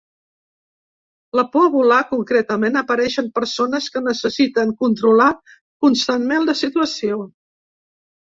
La 1.39 1.43
por 1.55 1.65
a 1.65 1.69
volar, 1.73 1.97
concretament, 2.13 2.79
apareix 2.81 3.17
en 3.23 3.27
persones 3.35 3.89
que 3.97 4.03
necessiten 4.07 4.73
controlar 4.81 5.29
constantment 5.87 6.51
la 6.51 6.57
situació. 6.65 7.21